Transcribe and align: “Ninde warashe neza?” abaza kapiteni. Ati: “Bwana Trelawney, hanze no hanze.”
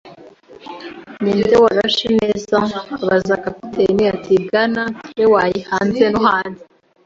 “Ninde 1.21 1.55
warashe 1.63 2.07
neza?” 2.19 2.57
abaza 3.03 3.33
kapiteni. 3.43 4.03
Ati: 4.13 4.33
“Bwana 4.45 4.81
Trelawney, 5.05 5.59
hanze 5.71 6.03
no 6.13 6.19
hanze.” 6.29 6.63